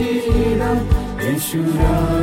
[0.00, 0.60] ीण
[1.28, 2.18] ऐशुराजनजीवकालम्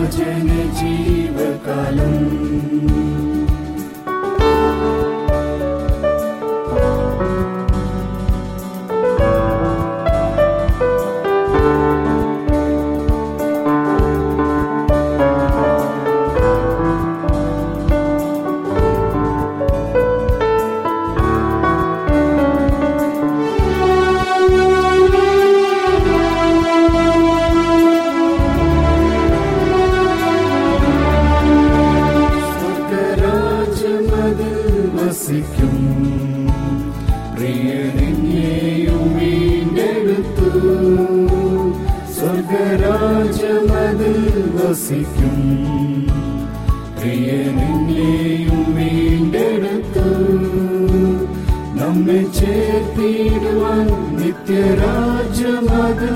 [51.95, 53.85] നമ്മെ ചേർത്തിടുവാൻ
[54.19, 56.09] നിത്യരാജ്യമത്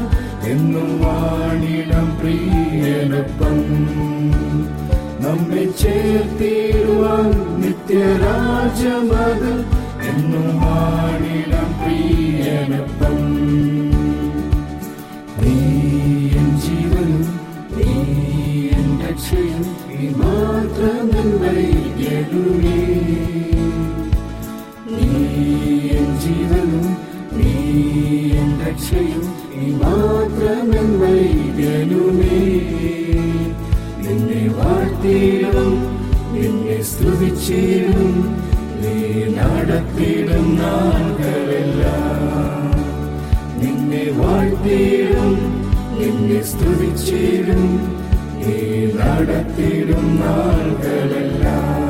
[0.52, 3.60] എന്നും വാണിടം പ്രിയനൊപ്പം.
[5.24, 7.30] നമ്മെ ചേർത്തിടുവാൻ
[7.62, 9.52] നിത്യരാജമത്
[10.10, 13.18] എന്നും വാണിടം പ്രിയനൊപ്പം.
[15.42, 15.56] നീ
[16.36, 17.24] എൻ ജീവനും
[19.04, 23.09] രക്ഷയും നീ മാത്രമെൻ വൈദ്യനുമേ നീ
[26.30, 26.84] ജീവനും
[27.38, 27.52] നീ
[28.42, 32.40] എൻ രക്ഷയും നീ മാത്രമെൻ വൈദ്യനുമേ
[34.04, 35.72] നിന്നെ വാഴ്ത്തിയിടും
[36.34, 38.12] നിന്നെ സ്തുതിച്ചിടും
[38.82, 38.96] നീ
[39.38, 42.22] നടത്തിയിടും നാളുകളെല്ലാം.
[43.62, 45.34] നിന്നെ വാഴ്ത്തിയിടും
[46.00, 47.66] നിന്നെ സ്തുതിച്ചിടും
[48.42, 48.58] നീ
[49.00, 51.89] നടത്തിയിടും നാളുകളെല്ലാം.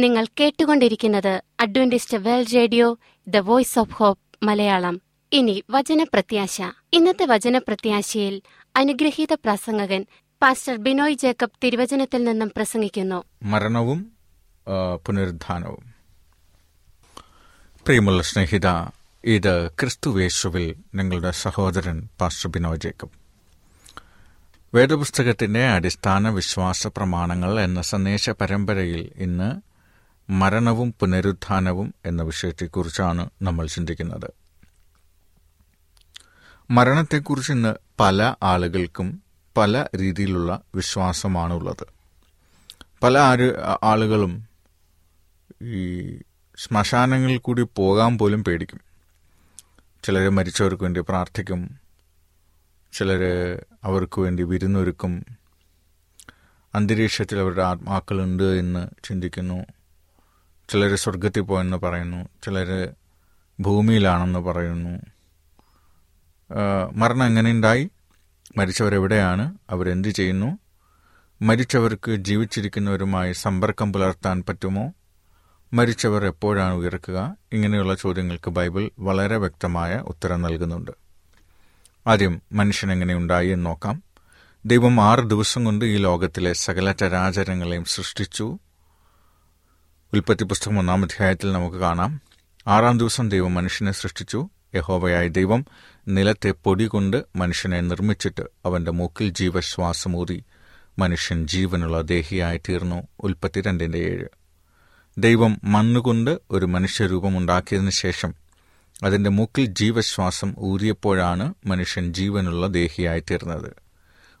[0.00, 2.98] നിങ്ങൾ കേട്ടുകൊണ്ടിരിക്കുന്നത് Adventist World Radio
[3.28, 5.00] the Voice of Hope Malayalam.
[5.32, 6.62] ഇനി വചനപ്രത്യാശ.
[6.92, 8.42] ഇന്നത്തെ വചനപ്രത്യാശയിൽ
[8.76, 10.06] അനുഗ്രഹീത പ്രസംഗകൻ
[10.42, 13.24] പാസ്റ്റർ ബിനോയ് ജേക്കബ് തിരുവചനത്തിൽ നിന്നും പ്രസംഗിക്കുന്നു.
[13.42, 14.12] മരണവും
[15.06, 15.84] പുനരുദ്ധാനവും.
[17.84, 18.68] പ്രിയമുള്ള സ്നേഹിത
[19.24, 23.16] ഇത് ക്രിസ്തുവേശുവിൽ നിങ്ങളുടെ സഹോദരൻ പാസ്റ്റർ ബിനോയ് ജേക്കബ്.
[24.74, 29.69] വേദപുസ്തകത്തിന്റെ അടിസ്ഥാന വിശ്വാസ പ്രമാണങ്ങൾ എന്ന സന്ദേശ പരമ്പരയിൽ ഇന്ന്
[30.30, 34.30] മരണവും പുനരുത്ഥാനവും എന്ന വിഷയത്തെക്കുറിച്ചാണ് നമ്മൾ ചിന്തിക്കുന്നത്.
[36.70, 39.22] മരണത്തെക്കുറിച്ച് ഇന്ന് പല ആളുകൾക്കും
[39.56, 41.86] പല രീതിയിലുള്ള വിശ്വാസമാണുള്ളത്.
[43.02, 44.48] പല ആര് ആളുകളും
[45.62, 46.16] ഈ
[46.56, 48.80] ശ്മശാനങ്ങളിൽ കൂടി പോകാൻ പോലും പേടിക്കും.
[50.04, 51.80] ചിലർ മരിച്ചവർക്ക് വേണ്ടി പ്രാർത്ഥിക്കും.
[52.92, 53.22] ചിലർ
[53.84, 55.26] അവർക്ക് വേണ്ടി വിരുന്നൊരുക്കും.
[56.74, 59.79] അന്തരീക്ഷത്തിൽ അവരുടെ ആത്മാക്കളുണ്ട് എന്ന് ചിന്തിക്കുന്നു.
[60.70, 62.94] ചിലർ സ്വർഗത്തിൽ പോയെന്ന് പറയുന്നു ചിലർ
[63.60, 65.00] ഭൂമിയിലാണെന്ന് പറയുന്നു.
[66.92, 67.90] മരണം എങ്ങനെയുണ്ടായി
[68.56, 69.54] മരിച്ചവരെവിടെയാണ്?
[69.70, 70.58] അവരെന്ത് ചെയ്യുന്നു?
[71.42, 74.92] മരിച്ചവർക്ക് ജീവിച്ചിരിക്കുന്നവരുമായി സമ്പർക്കം പുലർത്താൻ പറ്റുമോ?
[75.72, 77.36] മരിച്ചവർ എപ്പോഴാണ് ഉയർക്കുക?
[77.52, 80.90] ഇങ്ങനെയുള്ള ചോദ്യങ്ങൾക്ക് ബൈബിൾ വളരെ വ്യക്തമായ ഉത്തരം നൽകുന്നുണ്ട്.
[82.06, 84.02] ആദ്യം മനുഷ്യൻ എങ്ങനെയുണ്ടായി എന്ന് നോക്കാം.
[84.64, 88.58] ദൈവം ആറ് ദിവസം കൊണ്ട് ഈ ലോകത്തിലെ സകല ചരാചരങ്ങളെയും സൃഷ്ടിച്ചു.
[90.14, 92.20] ഉൽപ്പത്തി പുസ്തകം ഒന്നാം അധ്യായത്തിൽ നമുക്ക് കാണാം.
[92.66, 94.48] ആറാം ദിവസം ദൈവം മനുഷ്യനെ സൃഷ്ടിച്ചു.
[94.74, 95.66] യഹോവയായ ദൈവം
[96.08, 100.44] നിലത്തെ പൊടി കൊണ്ട് മനുഷ്യനെ നിർമ്മിച്ചിട്ട് അവന്റെ മൂക്കിൽ ജീവശ്വാസമൂറി
[100.98, 104.26] മനുഷ്യൻ ജീവനുള്ള ദേഹിയായി തീർന്നു ഉൽപ്പത്തി രണ്ടിന്റെ ഏഴ്.
[105.18, 108.34] ദൈവം മണ്ണുകൊണ്ട് ഒരു മനുഷ്യരൂപമുണ്ടാക്കിയതിനു ശേഷം
[109.02, 113.72] അതിന്റെ മൂക്കിൽ ജീവശ്വാസം ഊരിയപ്പോഴാണ് മനുഷ്യൻ ജീവനുള്ള ദേഹിയായി തീർന്നത്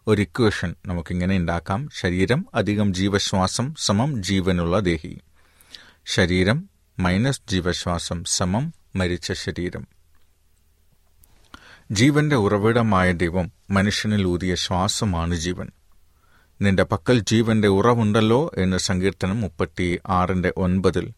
[0.06, 1.88] ഒരു ഇക്വേഷൻ നമുക്കിങ്ങനെ ഉണ്ടാക്കാം.
[1.94, 5.18] ശരീരം അധികം ജീവശ്വാസം സമം ജീവനുള്ള ദേഹി.
[6.06, 6.68] ശരീരം
[6.98, 9.88] മൈനസ് ജീവശ്വാസം സമം മരിച്ച ശരീരം.
[11.90, 15.70] ജീവന്റെ ഉറവിടമായ ദൈവം മനുഷ്യനിൽ ഊതിയ ശ്വാസമാണ് ജീവൻ.
[16.62, 21.12] നിന്റെ പക്കൽ ജീവന്റെ ഉറവുണ്ടല്ലോ എന്ന് സങ്കീർത്തനം മുപ്പത്തി ആറിന്റെ ഒൻപതിൽ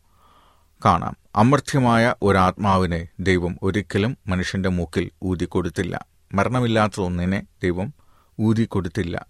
[0.84, 1.16] കാണാം.
[1.36, 6.06] അമർത്യമായ ഒരാത്മാവിനെ ദൈവം ഒരിക്കലും മനുഷ്യന്റെ മൂക്കിൽ ഊതിക്കൊടുത്തില്ല.
[6.34, 7.94] മരണമില്ലാത്ത ഒന്നിനെ ദൈവം
[8.40, 9.26] ഊതിക്കൊടുത്തില്ല.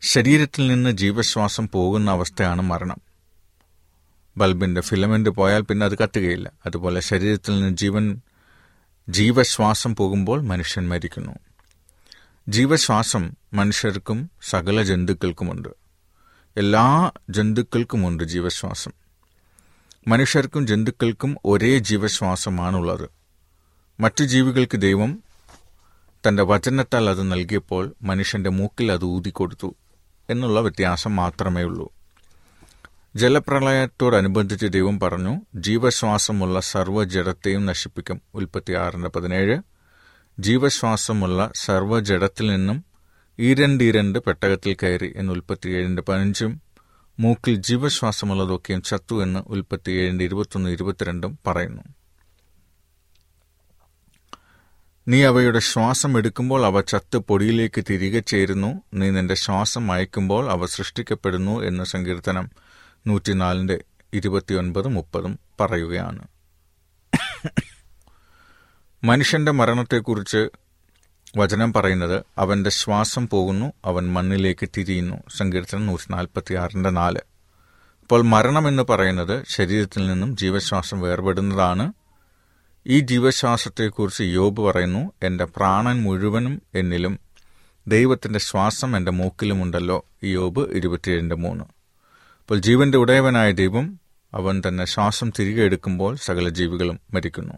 [0.00, 3.07] ശരീരത്തിൽ നിന്ന് ജീവശ്വാസം പോകുന്ന അവസ്ഥയാണ് മരണം.
[4.38, 6.52] ബൾബിന്റെ ഫിലമെന്റ് പോയാൽ പിന്നെ അത് കത്തുകയില്ല.
[6.66, 8.20] അതുപോലെ ശരീരത്തിൽ നിന്ന് ജീവൻ
[9.08, 11.32] ജീവശ്വാസം പോകുമ്പോൾ മനുഷ്യൻ മരിക്കുന്നു.
[12.48, 15.68] ജീവശ്വാസം മനുഷ്യർക്കും സകല ജന്തുക്കൾക്കുമുണ്ട്.
[16.56, 18.92] എല്ലാ ജന്തുക്കൾക്കുമുണ്ട് ജീവശ്വാസം.
[20.08, 23.10] മനുഷ്യർക്കും ജന്തുക്കൾക്കും ഒരേ ജീവശ്വാസമാണുള്ളത്.
[24.00, 25.22] മറ്റു ജീവികൾക്ക് ദൈവം
[26.28, 29.74] തന്റെ വചനത്താൽ അത് നൽകിയപ്പോൾ മനുഷ്യന്റെ മൂക്കിൽ അത് ഊതിക്കൊടുത്തു.
[30.30, 31.97] എന്നുള്ള വ്യത്യാസം മാത്രമേ ഉള്ളൂ
[33.18, 38.20] ജലപ്രളയത്തോടനുബന്ധിച്ച് ദൈവം പറഞ്ഞു ജീവശ്വാസമുള്ള സർവജടത്തെയും നശിപ്പിക്കും.
[38.34, 39.58] ഉൽപ്പത്തി ആറിന്റെ പതിനേഴ്.
[40.38, 42.84] ജീവശ്വാസമുള്ള സർവജടത്തിൽ നിന്നും
[43.38, 46.60] ഈരണ്ടീരണ്ട് പെട്ടകത്തിൽ കയറി എന്ന് ഉൽപ്പത്തി ഏഴിന്റെ പതിനഞ്ചും
[47.20, 51.82] മൂക്കിൽ ജീവശ്വാസമുള്ളതൊക്കെയും ചത്തു എന്ന് ഉൽപ്പത്തി ഏഴിന്റെ ഇരുപത്തൊന്ന് ഇരുപത്തിരണ്ടും പറയുന്നു.
[55.08, 58.82] നീ അവയുടെ ശ്വാസം എടുക്കുമ്പോൾ അവ ചത്ത് പൊടിയിലേക്ക് തിരികെ ചേരുന്നു.
[58.94, 62.50] നീ നിന്റെ ശ്വാസം അയക്കുമ്പോൾ അവ സൃഷ്ടിക്കപ്പെടുന്നു എന്ന് സങ്കീർത്തനം.
[63.06, 63.84] നൂറ്റിനാലിന്റെ
[64.14, 66.26] ഇരുപത്തിയൊൻപതും മുപ്പതും പറയുകയാണ്.
[69.04, 70.48] മനുഷ്യന്റെ മരണത്തെക്കുറിച്ച്
[71.36, 75.16] വചനം പറയുന്നത് അവന്റെ ശ്വാസം പോകുന്നു അവൻ മണ്ണിലേക്ക് തിരിയുന്നു.
[75.36, 77.18] സങ്കീർത്തനം നൂറ്റി നാൽപ്പത്തി ആറിന്റെ നാല്.
[78.02, 81.92] അപ്പോൾ മരണം പറയുന്നത് ശരീരത്തിൽ നിന്നും ജീവശ്വാസം വേർപെടുന്നതാണ്.
[82.86, 87.18] ഈ ജീവശ്വാസത്തെക്കുറിച്ച് യോബ് പറയുന്നു എന്റെ പ്രാണൻ മുഴുവനും എന്നിലും
[87.86, 90.04] ദൈവത്തിന്റെ ശ്വാസം എന്റെ മൂക്കിലുമുണ്ടല്ലോ.
[90.24, 91.64] യോബ് ഇരുപത്തിയേഴിന്റെ മൂന്ന്.
[92.48, 94.00] അപ്പോൾ ജീവന്റെ ഉടയവനായ ദൈവം
[94.34, 97.54] അവൻ തന്നെ ശ്വാസം തിരികെ എടുക്കുമ്പോൾ സകല ജീവികളും മരിക്കുന്നു.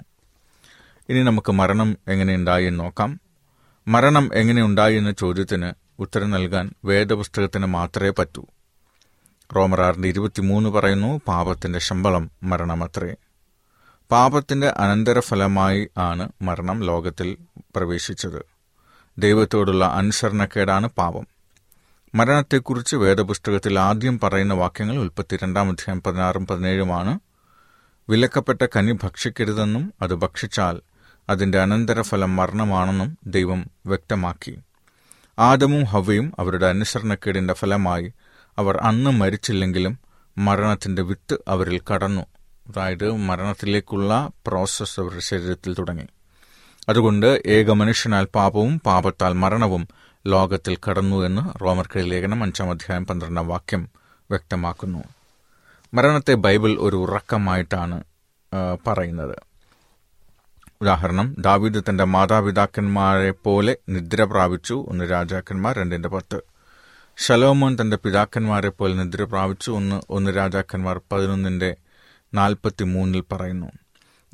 [1.09, 3.21] ഇനി നമുക്ക് മരണം എങ്ങനെയുണ്ടായി എന്ന് നോക്കാം.
[3.89, 8.47] മരണം എങ്ങനെയുണ്ടായി എന്ന ചോദ്യത്തിന് ഉത്തരം നൽകാൻ വേദപുസ്തകത്തിന് മാത്രമേ പറ്റൂ.
[9.57, 13.15] റോമർ ആറിന്റെ ഇരുപത്തിമൂന്ന് പറയുന്നു പാപത്തിന്റെ ശമ്പളം മരണമത്രേ.
[14.11, 17.37] പാപത്തിന്റെ അനന്തരഫലമായി ആണ് മരണം ലോകത്തിൽ
[17.77, 18.47] പ്രവേശിച്ചത്.
[19.19, 21.40] ദൈവത്തോടുള്ള അനുസരണക്കേടാണ് പാപം.
[22.15, 27.21] മരണത്തെക്കുറിച്ച് വേദപുസ്തകത്തിൽ ആദ്യം പറയുന്ന വാക്യങ്ങൾ ഉൽപ്പത്തിരണ്ടാം അധ്യായം പതിനാറും പതിനേഴുമാണ്.
[28.09, 30.81] വിലക്കപ്പെട്ട കനി ഭക്ഷിക്കരുതെന്നും അത് ഭക്ഷിച്ചാൽ
[31.29, 34.59] അതിന്റെ അനന്തരഫലം മരണമാണെന്നും ദൈവം വ്യക്തമാക്കി.
[35.39, 38.13] ആദമും ഹവയും അവരുടെ അനുസരണക്കേടിന്റെ ഫലമായി
[38.59, 39.99] അവർ അന്ന് മരിച്ചില്ലെങ്കിലും
[40.39, 42.23] മരണത്തിന്റെ വിത്ത് അവരിൽ കടന്നു.
[42.69, 46.07] അതായത് മരണത്തിലേക്കുള്ള പ്രോസസ്സ് അവരുടെ ശരീരത്തിൽ തുടങ്ങി.
[46.89, 49.89] അതുകൊണ്ട് ഏക മനുഷ്യനാൽ പാപവും പാപത്താൽ മരണവും
[50.27, 53.89] ലോകത്തിൽ കടന്നു എന്ന് റോമർക്കടി ലേഖനം അഞ്ചാം അധ്യായം പന്ത്രണ്ടാം വാക്യം
[54.31, 55.05] വ്യക്തമാക്കുന്നു.
[55.95, 58.03] മരണത്തെ ബൈബിൾ ഒരു ഉറക്കമായിട്ടാണ്
[58.87, 59.37] പറയുന്നത്.
[60.83, 66.41] ഉദാഹരണം ദാവീദ് തന്റെ മാതാപിതാക്കന്മാരെ പോലെ നിദ്ര പ്രാപിച്ചു ഒന്ന് രാജാക്കന്മാർ രണ്ടിന്റെ പത്ത്.
[67.19, 71.77] ഷലോമോൻ തന്റെ പിതാക്കന്മാരെ പോലെ നിദ്ര പ്രാപിച്ചു ഒന്ന് ഒന്ന് രാജാക്കന്മാർ പതിനൊന്നിന്റെ
[72.35, 73.67] നാൽപ്പത്തി മൂന്നിൽ പറയുന്നു.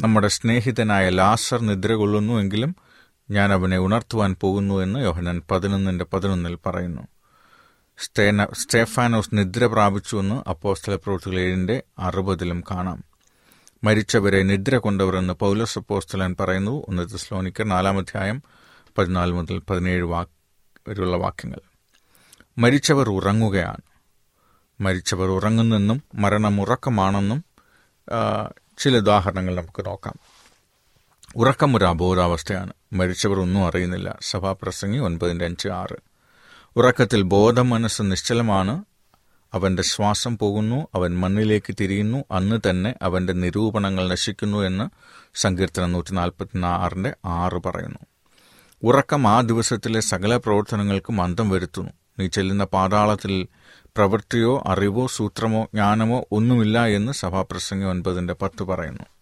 [0.00, 2.76] നമ്മുടെ സ്നേഹിതനായ ലാസർ നിദ്ര കൊള്ളുന്നുവെങ്കിലും
[3.30, 7.02] ഞാൻ അവനെ ഉണർത്തുവാൻ പോകുന്നു എന്ന് യോഹനൻ പതിനൊന്നിന്റെ പതിനൊന്നിൽ പറയുന്നു.
[7.98, 13.04] സ്റ്റേന സ്റ്റേഫാനോസ് നിദ്ര പ്രാപിച്ചുവെന്ന് അപ്പോസ്തല പ്രവൃത്തികൾ ഏഴിന്റെ അറുപതിലും കാണാം.
[13.84, 16.84] മരിച്ചവരെ നിദ്ര കൊണ്ടവരെന്ന് പൗലോസ് അപ്പോസ്തലൻ പറയുന്നു.
[16.88, 18.42] ഒന്ന് തെസ്ലോനിക്കർ നാലാമധ്യായം
[18.98, 21.60] പതിനാല് മുതൽ പതിനേഴ് വാക്ക് വരെയുള്ള വാക്യങ്ങൾ.
[22.58, 23.82] മരിച്ചവർ ഉറങ്ങുകയാണ്.
[24.80, 27.44] മരിച്ചവർ ഉറങ്ങുന്നെന്നും മരണം ഉറക്കമാണെന്നും
[28.78, 30.14] ചില ഉദാഹരണങ്ങൾ നമുക്ക് നോക്കാം.
[31.36, 32.72] ഉറക്കം ഒരു അബോധാവസ്ഥയാണ്.
[32.92, 34.18] മരിച്ചവർ ഒന്നും അറിയുന്നില്ല.
[34.22, 35.96] സഭാപ്രസംഗി ഒൻപതിന്റെ അഞ്ച് ആറ്.
[36.76, 38.84] ഉറക്കത്തിൽ ബോധം മനസ്സ് നിശ്ചലമാണ്.
[39.54, 40.88] അവന്റെ ശ്വാസം പോകുന്നു.
[40.94, 42.24] അവൻ മണ്ണിലേക്ക് തിരിയുന്നു.
[42.32, 44.90] അന്ന് തന്നെ അവന്റെ നിരൂപണങ്ങൾ നശിക്കുന്നു എന്ന്
[45.34, 47.98] സങ്കീർത്തനം നൂറ്റി നാൽപ്പത്തി ആറിന്റെ ആറ് പറയുന്നു.
[48.82, 51.90] ഉറക്കം ആ ദിവസത്തിലെ സകല പ്രവർത്തനങ്ങൾക്കും അന്തം വരുത്തുന്നു.
[52.18, 59.15] നീ ചെല്ലുന്ന പാതാളത്തിൽ പ്രവൃത്തിയോ അറിവോ സൂത്രമോ ജ്ഞാനമോ ഒന്നുമില്ല എന്ന് സഭാപ്രസംഗി ഒൻപതിന്റെ പത്ത് പറയുന്നു.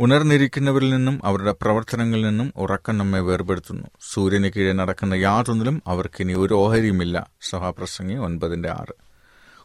[0.00, 3.86] ഉണർന്നിരിക്കുന്നവരിൽ നിന്നും അവരുടെ പ്രവർത്തനങ്ങളിൽ നിന്നും ഉറക്കം നമ്മെ വേർപെടുത്തുന്നു.
[4.12, 7.26] സൂര്യന് കീഴെ നടക്കുന്ന യാതൊന്നിലും അവർക്കിനി ഒരു ഓഹരിയുമില്ല.
[7.40, 8.94] സഭാപ്രസംഗി ഒൻപതിന്റെ ആറ്.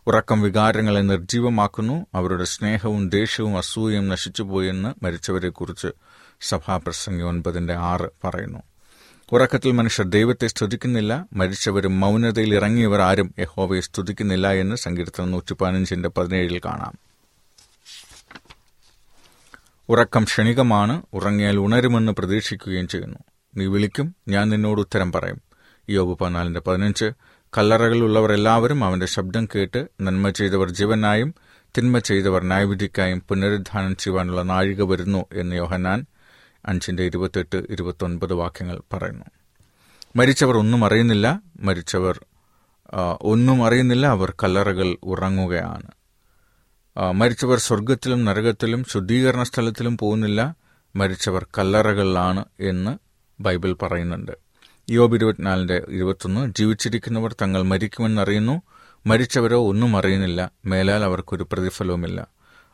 [0.08, 5.88] ഉറക്കം വികാരങ്ങളെ നിർജീവമാക്കുന്നു അവരുടെ സ്നേഹവും ദേഷ്യവും അസൂയയും നശിച്ചുപോയെന്ന് മരിച്ചവരെക്കുറിച്ച്
[6.42, 8.60] സഭാപ്രസംഗി ഒൻപതിന്റെ ആറ് പറയുന്നു.
[9.32, 11.26] ഉറക്കത്തിൽ മനുഷ്യർ ദൈവത്തെ സ്തുതിക്കുന്നില്ല.
[11.34, 17.05] മരിച്ചവരും മൗനതയിൽ ഇറങ്ങിയവർ ആരും യഹോവയെ സ്തുതിക്കുന്നില്ല എന്ന് സങ്കീർത്തനം നൂറ്റി പതിനഞ്ചിന്റെ പതിനേഴിൽ കാണാം.
[19.90, 23.20] ഉറക്കം ക്ഷണികമാണ് ഉറങ്ങിയാൽ ഉണരുമെന്ന് പ്രതീക്ഷിക്കുകയും ചെയ്യുന്നു.
[23.56, 25.42] നീ വിളിക്കും ഞാൻ നിന്നോട് ഉത്തരം പറയും.
[25.90, 27.12] യോബ് പതിനാലിന്റെ പതിനഞ്ച്.
[27.58, 31.36] കല്ലറകളിലുള്ളവർ എല്ലാവരും അവന്റെ ശബ്ദം കേട്ട് നന്മ ചെയ്തവർ ജീവനായും
[31.78, 36.06] തിന്മ ചെയ്തവർ ന്യായവിധിക്കായും പുനരുദ്ധാനം ചെയ്യുവാനുള്ള നാഴിക വരുന്നു എന്ന് യോഹനാൻ
[36.66, 39.26] അഞ്ചിന്റെ ഇരുപത്തെട്ട് ഇരുപത്തൊൻപത് വാക്യങ്ങൾ പറയുന്നു.
[40.16, 42.26] മരിച്ചവർ ഒന്നും അറിയുന്നില്ല മരിച്ചവർ
[43.22, 45.92] ഒന്നും അറിയുന്നില്ല അവർ കല്ലറകൾ ഉറങ്ങുകയാണ്.
[47.14, 50.56] മരിച്ചവർ സ്വർഗത്തിലും നരകത്തിലും ശുദ്ധീകരണ സ്ഥലത്തിലും പോകുന്നില്ല.
[50.96, 52.98] മരിച്ചവർ കല്ലറകളിലാണ് എന്ന്
[53.42, 54.32] ബൈബിൾ പറയുന്നുണ്ട്.
[54.90, 58.62] യോബ് ഇരുപത്തിനാലിന്റെ ഇരുപത്തൊന്ന് ജീവിച്ചിരിക്കുന്നവർ തങ്ങൾ മരിക്കുമെന്നറിയുന്നു.
[59.06, 60.52] മരിച്ചവരോ ഒന്നും അറിയുന്നില്ല.
[60.66, 62.28] മേലാൽ അവർക്കൊരു പ്രതിഫലവുമില്ല.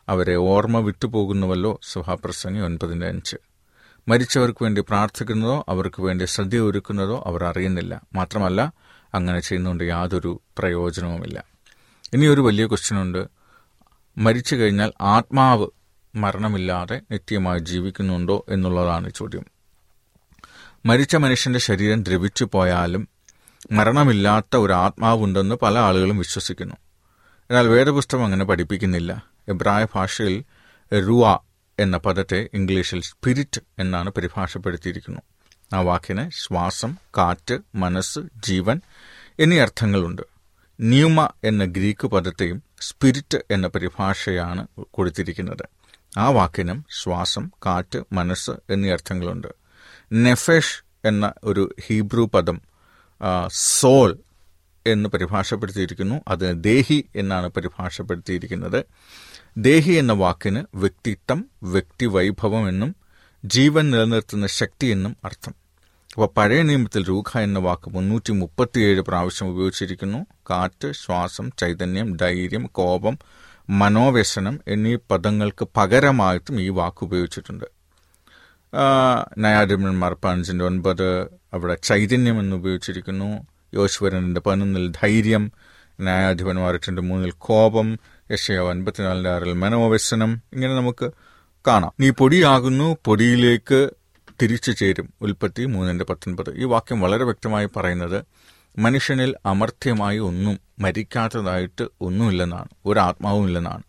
[0.08, 1.80] അവരെ ഓർമ്മ വിട്ടുപോകുന്നുവല്ലോ.
[1.82, 3.36] സഭാപ്രസംഗി ഒൻപതിന്റെ അഞ്ച്.
[4.08, 8.00] മരിച്ചവർക്ക് വേണ്ടി പ്രാർത്ഥിക്കുന്നതോ അവർക്ക് വേണ്ടി ശ്രദ്ധ ഒരുക്കുന്നതോ അവർ അറിയുന്നില്ല.
[8.14, 8.72] മാത്രമല്ല
[9.14, 11.44] അങ്ങനെ ചെയ്യുന്നതുകൊണ്ട് യാതൊരു പ്രയോജനവുമില്ല.
[12.12, 13.41] ഇനിയൊരു വലിയ ക്വസ്റ്റ്യൻ ഉണ്ട്.
[14.18, 15.66] മരിച്ചു കഴിഞ്ഞാൽ ആത്മാവ്
[16.14, 19.46] മരണമില്ലാതെ നിത്യമായി ജീവിക്കുന്നുണ്ടോ എന്നുള്ളതാണ് ചോദ്യം.
[20.86, 23.08] മരിച്ച മനുഷ്യന്റെ ശരീരം ദ്രവിച്ചു പോയാലും
[23.72, 26.74] മരണമില്ലാത്ത ഒരു ആത്മാവുണ്ടെന്ന് പല ആളുകളും വിശ്വസിക്കുന്നു.
[27.50, 29.24] എന്നാൽ വേദപുസ്തകം അങ്ങനെ പഠിപ്പിക്കുന്നില്ല.
[29.48, 30.44] എബ്രായ ഭാഷയിൽ
[30.94, 31.38] റുവ
[31.78, 35.20] എന്ന പദത്തെ ഇംഗ്ലീഷിൽ സ്പിരിറ്റ് എന്നാണ് പരിഭാഷപ്പെടുത്തിയിരിക്കുന്നു.
[35.74, 38.80] ആ വാക്കിന് ശ്വാസം കാറ്റ് മനസ്സ് ജീവൻ
[39.38, 40.22] എന്നീ അർത്ഥങ്ങളുണ്ട്.
[40.80, 45.64] ന്യൂമ എന്ന ഗ്രീക്ക് പദത്തെയും സ്പിരിറ്റ് എന്ന പരിഭാഷയാണ് കൊടുത്തിരിക്കുന്നത്.
[46.18, 49.48] ആ വാക്കിനും ശ്വാസം കാറ്റ് മനസ്സ് എന്നീ അർത്ഥങ്ങളുണ്ട്.
[50.12, 52.60] നെഫേഷ് എന്ന ഒരു ഹീബ്രു പദം
[53.48, 54.18] സോൾ
[54.86, 56.16] എന്ന് പരിഭാഷപ്പെടുത്തിയിരിക്കുന്നു.
[56.28, 58.84] അത് ദേഹി എന്നാണ് പരിഭാഷപ്പെടുത്തിയിരിക്കുന്നത്.
[59.56, 62.96] ദേഹി എന്ന വാക്കിന് വ്യക്തിത്വം വ്യക്തിവൈഭവം എന്നും
[63.44, 65.61] ജീവൻ നിലനിർത്തുന്ന ശക്തി എന്നും അർത്ഥം.
[66.14, 70.26] അപ്പോൾ പഴയ നിയമത്തിൽ രൂഖ എന്ന വാക്ക് മുന്നൂറ്റി മുപ്പത്തിയേഴ് പ്രാവശ്യം ഉപയോഗിച്ചിരിക്കുന്നു.
[70.50, 73.18] കാറ്റ് ശ്വാസം ചൈതന്യം ധൈര്യം കോപം
[73.70, 77.64] മനോവ്യസനം എന്നീ പദങ്ങൾക്ക് പകരമായിട്ടും ഈ വാക്ക് ഉപയോഗിച്ചിട്ടുണ്ട്.
[79.38, 81.08] നയാധിപന്മാർ പതിനഞ്ചിന്റെ ഒൻപത്
[81.54, 83.46] അവിടെ ചൈതന്യം എന്ന് ഉപയോഗിച്ചിരിക്കുന്നു.
[83.74, 85.52] യോശ്വരനിന്റെ പതിനൊന്നിൽ ധൈര്യം
[86.00, 87.98] ന്യായാധിപന്മാർ എട്ടിന്റെ മൂന്നിൽ കോപം
[88.30, 90.42] യശയോ അൻപത്തിനാലിന്റെ ആറിൽ മനോവ്യസനം.
[90.52, 91.10] ഇങ്ങനെ നമുക്ക്
[91.66, 91.92] കാണാം.
[92.00, 93.80] നീ പൊടിയാകുന്നു പൊടിയിലേക്ക്
[94.42, 95.12] തിരിച്ചു ചേരും.
[95.20, 96.56] ഉൽപ്പത്തി മൂന്നിന്റെ പത്തൊൻപത്.
[96.56, 98.24] ഈ വാക്യം വളരെ വ്യക്തമായി പറയുന്നത്
[98.78, 102.68] മനുഷ്യനിൽ അമർത്യമായി ഒന്നും മരിക്കാത്തതായിട്ട് ഒന്നുമില്ലെന്നാണ്.
[102.86, 103.00] ഒരു
[103.44, 103.82] ഇല്ലെന്നാണ്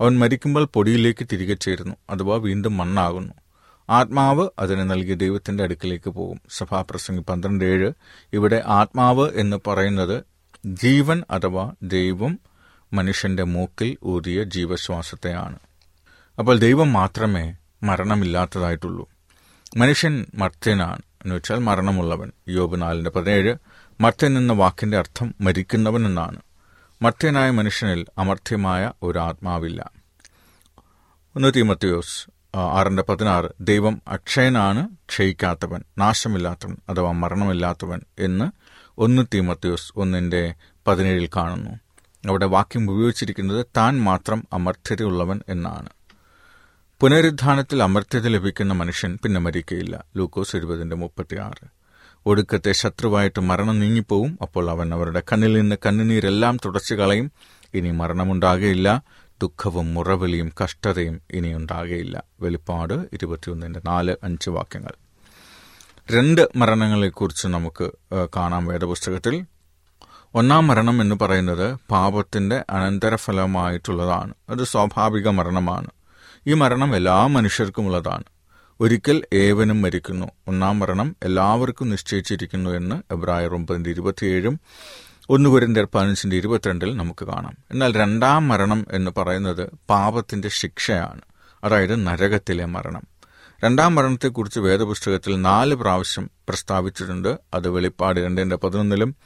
[0.00, 3.34] അവൻ മരിക്കുമ്പോൾ പൊടിയിലേക്ക് തിരികെ ചേരുന്നു അഥവാ വീണ്ടും മണ്ണാകുന്നു.
[3.90, 6.40] ആത്മാവ് അതിനെ നൽകിയ ദൈവത്തിന്റെ അടുക്കിലേക്ക് പോകും.
[6.50, 7.92] സഭാപ്രസംഗി പന്ത്രണ്ട് ഏഴ്
[8.32, 10.24] ഇവിടെ ആത്മാവ് എന്ന് പറയുന്നത്
[10.66, 12.38] ജീവൻ അഥവാ ദൈവം
[12.92, 15.58] മനുഷ്യന്റെ മൂക്കിൽ ഊതിയ ജീവശ്വാസത്തെയാണ്.
[16.38, 19.08] അപ്പോൾ ദൈവം മാത്രമേ മരണമില്ലാത്തതായിട്ടുള്ളൂ.
[19.76, 22.32] മനുഷ്യൻ മർത്യനാണ് എന്ന് വെച്ചാൽ മരണമുള്ളവൻ.
[22.48, 23.54] യോബ് നാലിന്റെ പതിനേഴ്
[24.00, 26.40] മർത്യൻ എന്ന വാക്കിന്റെ അർത്ഥം മരിക്കുന്നവൻ എന്നാണ്.
[27.02, 29.90] മർത്യനായ മനുഷ്യനിൽ അമർത്യമായ ഒരു ആത്മാവില്ല
[31.36, 38.46] ഒന്ന് തീമത്തിയോസ് ആറിന്റെ പതിനാറ് ദൈവം അക്ഷയനാണ് ക്ഷയിക്കാത്തവൻ നാശമില്ലാത്തവൻ അഥവാ മരണമില്ലാത്തവൻ എന്ന്
[38.98, 40.54] ഒന്ന് തീമത്തിയോസ് ഒന്നിന്റെ
[40.86, 41.70] പതിനേഴിൽ കാണുന്നു.
[42.28, 45.88] അവിടെ വാക്യം ഉപയോഗിച്ചിരിക്കുന്നത് താൻ മാത്രം അമർത്യതയുള്ളവൻ എന്നാണ്.
[47.00, 50.04] പുനരുദ്ധാനത്തിൽ അമർത്യത ലഭിക്കുന്ന മനുഷ്യൻ പിന്നെ മരിക്കയില്ല.
[50.16, 51.66] ലൂക്കോസ് ഇരുപതിന്റെ മുപ്പത്തിയാറ്.
[52.26, 54.38] ഒടുക്കത്തെ ശത്രുവായിട്ട് മരണം നീങ്ങിപ്പോവും.
[54.42, 57.32] അപ്പോൾ അവൻ അവരുടെ കണ്ണിൽ നിന്ന് കണ്ണുനീരെല്ലാം തുടച്ചു കളയും
[57.74, 59.02] ഇനി മരണമുണ്ടാകുകയില്ല
[59.42, 64.92] ദുഃഖവും മുറവിളിയും കഷ്ടതയും ഇനി ഉണ്ടാകുകയില്ല വെളിപ്പാട് ഇരുപത്തിയൊന്നിന്റെ നാല് അഞ്ച് വാക്യങ്ങൾ.
[66.10, 67.90] രണ്ട് മരണങ്ങളെക്കുറിച്ച് നമുക്ക്
[68.36, 69.44] കാണാം വേദപുസ്തകത്തിൽ.
[70.34, 74.34] ഒന്നാം മരണം എന്ന് പറയുന്നത് പാപത്തിന്റെ അനന്തരഫലമായിട്ടുള്ളതാണ്.
[74.50, 75.90] അത് സ്വാഭാവിക മരണമാണ്.
[76.50, 78.24] ഈ മരണം എല്ലാ മനുഷ്യർക്കുമുള്ളതാണ്.
[78.80, 80.26] ഒരിക്കൽ ഏവനും മരിക്കുന്നു.
[80.48, 84.60] ഒന്നാം മരണം എല്ലാവർക്കും നിശ്ചയിച്ചിരിക്കുന്നു എന്ന് എബ്രായർ ഒമ്പതിന്റെ ഇരുപത്തിയേഴും
[85.30, 87.56] ഒന്ന് കുരിന്തർ പതിനഞ്ചിന്റെ ഇരുപത്തിരണ്ടിൽ നമുക്ക് കാണാം.
[87.70, 91.20] എന്നാൽ രണ്ടാം മരണം എന്ന് പറയുന്നത് പാപത്തിന്റെ ശിക്ഷയാണ്.
[91.64, 93.02] അതായത് നരകത്തിലെ മരണം.
[93.64, 97.38] രണ്ടാം മരണത്തെക്കുറിച്ച് വേദപുസ്തകത്തിൽ നാല് പ്രാവശ്യം പ്രസ്താവിച്ചിട്ടുണ്ട്.
[97.54, 99.16] അത് വെളിപ്പാട് രണ്ടിന്റെ പതിനൊന്നിലും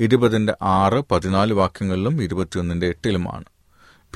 [0.00, 3.44] ഇരുപതിന്റെ ആറ് പതിനാല് വാക്യങ്ങളിലും ഇരുപത്തിയൊന്നിന്റെ എട്ടിലുമാണ്.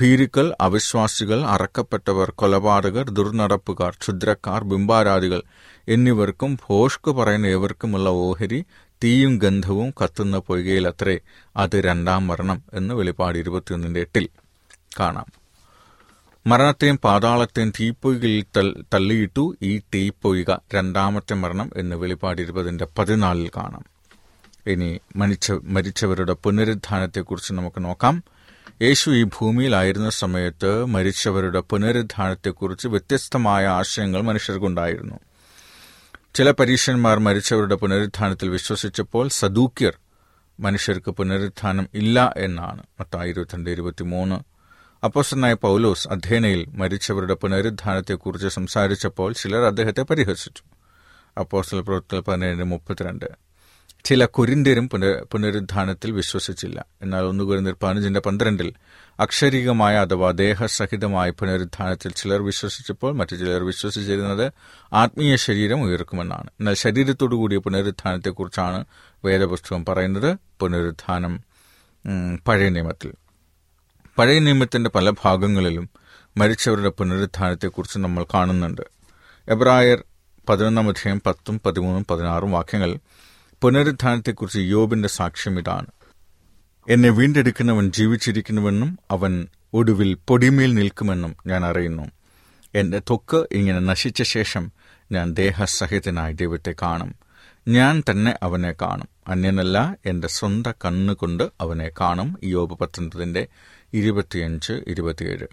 [0.01, 5.43] ഭീരുക്കൾ അവിശ്വാസികൾ അറക്കപ്പെട്ടവർ കൊലപാതകർ ദുർനടപ്പുകാർ ക്ഷുദ്രക്കാർ ബിംബാരാധികൾ
[5.87, 8.65] എന്നിവർക്കും ഭോഷ്ക് പറയുന്ന ഏവർക്കുമുള്ള ഓഹരി
[9.03, 11.19] തീയും ഗന്ധവും കത്തുന്ന പൊയ്കയിലത്രേ.
[11.57, 14.29] അത് രണ്ടാം മരണം എന്ന് വെളിപ്പാട് ഇരുപത്തിയൊന്നിന്റെ എട്ടിൽ
[14.99, 15.25] കാണാം.
[16.47, 23.85] മരണത്തെയും പാതാളത്തെയും തീപ്പൊയ്കയിൽ തൾ- തള്ളിയിട്ടു ഈ തീപ്പൊയ്ക രണ്ടാമത്തെ മരണം എന്ന് വെളിപ്പാട് ഇരുപതിന്റെ പതിനാലിൽ കാണാം.
[24.67, 28.23] ഇനി മരിച്ച മരിച്ചവരുടെ പുനരുദ്ധാനത്തെക്കുറിച്ച് നമുക്ക് നോക്കാം.
[28.81, 35.19] യേശു ഈ ഭൂമിയിലായിരുന്ന സമയത്ത് മരിച്ചവരുടെ പുനരുദ്ധാനത്തെക്കുറിച്ച് വ്യത്യസ്തമായ ആശയങ്ങൾ മനുഷ്യർക്കുണ്ടായിരുന്നു.
[36.35, 39.93] ചില പരീക്ഷന്മാർ മരിച്ചവരുടെ പുനരുദ്ധാനത്തിൽ വിശ്വസിച്ചപ്പോൾ സദൂക്യർ
[40.59, 42.83] മനുഷ്യർക്ക് പുനരുദ്ധാനം ഇല്ല എന്നാണ്.
[42.99, 44.35] മത്തായി ഇരുപത്തിരണ്ട് ഇരുപത്തിമൂന്ന്.
[45.05, 50.63] അപ്പോസ്റ്റനായ പൗലോസ് അധ്യയനയിൽ മരിച്ചവരുടെ പുനരുദ്ധാനത്തെക്കുറിച്ച് സംസാരിച്ചപ്പോൾ ചിലർ അദ്ദേഹത്തെ പരിഹസിച്ചു.
[51.39, 53.25] അപ്പോസ്റ്റൽ പ്രവൃത്തികൾ പതിനേഴ് മുപ്പത്തിരണ്ട്.
[54.05, 56.85] ചില കുരിന്തിരും പുനർ പുനരുദ്ധാനത്തിൽ വിശ്വസിച്ചില്ല.
[57.01, 58.73] എന്നാൽ ഒന്ന് കുരിന്തിർ പതിനഞ്ചിന്റെ പന്ത്രണ്ടിൽ
[59.19, 64.51] അക്ഷരീകമായ അഥവാ ദേഹസഹിതമായ പുനരുദ്ധാനത്തിൽ ചിലർ വിശ്വസിച്ചപ്പോൾ മറ്റു ചിലർ വിശ്വസിച്ചിരുന്നത്
[64.93, 66.47] ആത്മീയ ശരീരം ഉയർക്കുമെന്നാണ്.
[66.59, 68.85] എന്നാൽ ശരീരത്തോടുകൂടിയ പുനരുദ്ധാനത്തെക്കുറിച്ചാണ്
[69.25, 70.37] വേദപുസ്തകം പറയുന്നത്.
[70.59, 71.43] പുനരുദ്ധാനം
[72.47, 73.13] പഴയ നിയമത്തിൽ.
[74.17, 75.89] പഴയ നിയമത്തിന്റെ പല ഭാഗങ്ങളിലും
[76.37, 78.81] മരിച്ചവരുടെ പുനരുദ്ധാനത്തെക്കുറിച്ച് നമ്മൾ കാണുന്നുണ്ട്.
[79.47, 80.03] എബ്രായർ
[80.49, 82.97] പതിനൊന്നാം അധ്യായം പത്തും പതിമൂന്നും പതിനാറും വാക്യങ്ങൾ
[83.65, 85.85] പുനരുദ്ധാനത്തെക്കുറിച്ച് യോബിന്റെ സാക്ഷ്യം ഇതാണ്.
[86.89, 92.11] എന്നെ വീണ്ടെടുക്കുന്നവൻ ജീവിച്ചിരിക്കുന്നുവെന്നും അവൻ ഒടുവിൽ പൊടിമേൽ നിൽക്കുമെന്നും ഞാൻ അറിയുന്നു.
[92.75, 94.71] എന്റെ ത്വക്ക് ഇങ്ങനെ നശിച്ച ശേഷം
[95.11, 97.15] ഞാൻ ദേഹസഹിതനായി ദൈവത്തെ കാണും.
[97.67, 99.09] ഞാൻ തന്നെ അവനെ കാണും.
[99.27, 102.35] അന്യനല്ല എന്റെ സ്വന്തം കണ്ണുകൊണ്ട് അവനെ കാണും.
[102.43, 103.47] യോബ് പത്തൊൻപതിന്റെ
[103.93, 105.47] ഇരുപത്തിയഞ്ച് ഇരുപത്തിയേഴ്.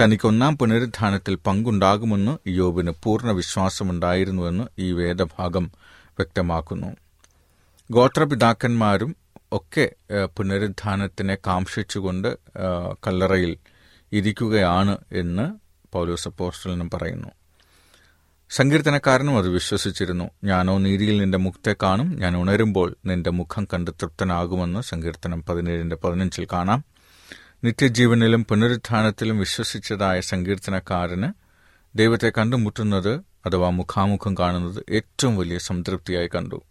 [0.00, 6.96] തനിക്കൊന്നാം പുനരുദ്ധാനത്തിൽ പങ്കുണ്ടാകുമെന്ന് യോബിന് പൂർണ വിശ്വാസമുണ്ടായിരുന്നുവെന്ന് ഈ വേദഭാഗം വ്യക്തമാക്കുന്നു.
[7.90, 9.16] ഗോത്രപിതാക്കന്മാരും
[9.52, 9.92] ഒക്കെ
[10.36, 12.38] പുനരുദ്ധാനത്തിനെ കാംക്ഷിച്ചുകൊണ്ട്
[13.06, 13.56] കല്ലറയിൽ
[14.12, 15.46] ഇരിക്കുകയാണ് എന്ന്
[15.92, 17.28] പൗലോസ് അപ്പോസ്റ്റലിനും പറയുന്നു.
[18.50, 20.30] സങ്കീർത്തനക്കാരനും അത് വിശ്വസിച്ചിരുന്നു.
[20.44, 26.84] ഞാനോ നീതിയിൽ നിന്റെ മുഖത്തെ കാണും ഞാൻ ഉണരുമ്പോൾ നിന്റെ മുഖം കണ്ട് തൃപ്തനാകുമെന്ന് സങ്കീർത്തനം പതിനേഴിന്റെ പതിനഞ്ചിൽ കാണാം.
[27.64, 31.32] നിത്യജീവനിലും പുനരുത്ഥാനത്തിലും വിശ്വസിച്ചതായ സങ്കീർത്തനക്കാരന്
[31.94, 33.12] ദൈവത്തെ കണ്ടുമുട്ടുന്നത്
[33.46, 36.62] അഥവാ മുഖാമുഖം കാണുന്നത് ഏറ്റവും വലിയ സംതൃപ്തിയായി കണ്ടു.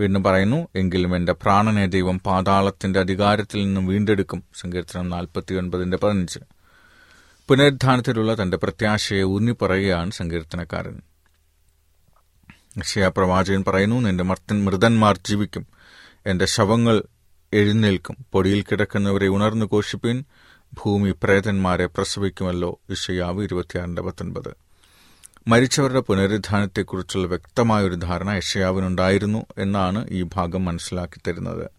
[0.00, 4.44] വീണ്ടും പറയുന്നു എങ്കിലും എന്റെ പ്രാണനെ ദൈവം പാതാളത്തിന്റെ അധികാരത്തിൽ നിന്നും വീണ്ടെടുക്കും.
[4.60, 6.38] സങ്കീർത്തനം നാൽപ്പത്തി ഒൻപതിന്റെ പതിനഞ്ച്.
[7.48, 11.00] പുനരുദ്ധാനത്തിലുള്ള തന്റെ പ്രത്യാശയെ ഊന്നിപ്പറയുകയാണ് സങ്കീർത്തനക്കാരൻ.
[13.08, 15.66] പ്രവാചകൻ പറയുന്നു നിന്റെ മർത്തൻ മൃതന്മാർ ജീവിക്കും.
[16.26, 17.02] എന്റെ ശവങ്ങൾ
[17.52, 18.16] എഴുന്നേൽക്കും.
[18.32, 20.24] പൊടിയിൽ കിടക്കുന്നവരെ ഉണർന്നു കോഷിപ്പിൻ
[20.74, 22.80] ഭൂമി പ്രേതന്മാരെ പ്രസവിക്കുമല്ലോ.
[22.90, 24.65] ഇഷയാവ് ഇരുപത്തിയാറിന്റെ പത്തൊൻപത്.
[25.48, 31.70] മരിച്ചവരുടെ പുനരുദ്ധാനത്തെക്കുറിച്ചുള്ള വ്യക്തമായൊരു ധാരണ യഷയാവിനുണ്ടായിരുന്നു എന്നാണ് ഈ ഭാഗം മനസ്സിലാക്കി തരുന്നത്.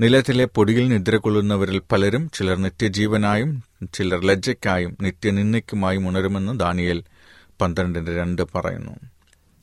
[0.00, 3.62] നിലത്തിലെ പൊടിയിൽ നിദ്ര കൊള്ളുന്നവരിൽ പലരും ചിലർ നിത്യജീവനായും
[3.94, 7.04] ചിലർ ലജ്ജയ്ക്കായും നിത്യനിന്ദയ്ക്കുമായും ഉണരുമെന്ന് ദാനിയേൽ
[7.60, 8.92] പന്ത്രണ്ടിന്റെ രണ്ട് പറയുന്നു.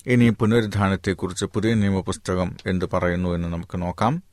[0.05, 4.23] ഇനി പുനരുദ്ധാനത്തെക്കുറിച്ച് പുതിയ നിയമപുസ്തകം എന്ത് പറയുന്നു എന്ന് നമുക്ക് നോക്കാം.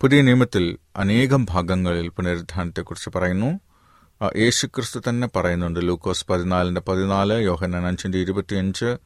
[0.00, 3.60] പുതിയ നിയമത്തിൽ അനേകം ഭാഗങ്ങളിൽ പുനരുദ്ധാനത്തെക്കുറിച്ച് പറയുന്നു.
[4.36, 5.80] യേശുക്രിസ്തു തന്നെ പറയുന്നുണ്ട്.
[5.80, 8.96] ലൂക്കോസ് പതിനാലിന്റെ പതിനാല് യോഹന്നാൻ അഞ്ചിന്റെ ഇരുപത്തിയഞ്ച്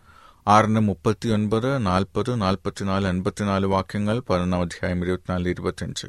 [0.48, 6.06] ആറിന് മുപ്പത്തിയൊൻപത് നാൽപ്പത് നാൽപ്പത്തിനാല് അൻപത്തിനാല് വാക്യങ്ങൾ പതിനൊന്നാം അധ്യായം ഇരുപത്തിനാല് ഇരുപത്തിയഞ്ച്.